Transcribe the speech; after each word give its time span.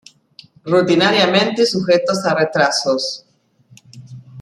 Rutinariamente 0.65 1.63
sujetos 1.63 2.25
a 2.25 2.33
retrasos. 2.33 3.23